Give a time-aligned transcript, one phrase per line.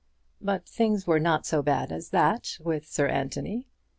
[0.41, 3.67] But things were not so bad as that with Sir Anthony.